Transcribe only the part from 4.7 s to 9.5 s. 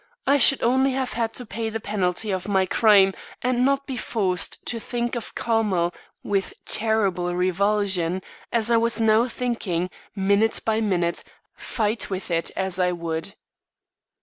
think of Carmel with terrible revulsion, as I was now